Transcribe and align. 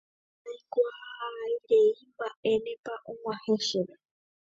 ndaikuaairei 0.41 1.93
mba'énepa 2.11 2.93
og̃uahẽ 3.11 3.55
chéve 3.67 3.95